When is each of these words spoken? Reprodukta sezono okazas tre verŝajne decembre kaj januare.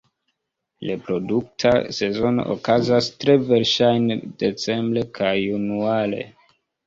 Reprodukta 0.91 1.73
sezono 1.97 2.45
okazas 2.55 3.09
tre 3.23 3.35
verŝajne 3.51 4.17
decembre 4.45 5.03
kaj 5.19 5.33
januare. 5.39 6.25